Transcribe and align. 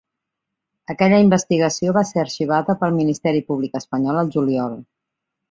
Aquella 0.93 1.19
investigació 1.25 1.93
va 1.97 2.03
ser 2.13 2.21
arxivada 2.23 2.77
pel 2.81 2.97
ministeri 2.97 3.45
públic 3.53 3.79
espanyol 3.83 4.25
al 4.25 4.35
juliol. 4.39 4.77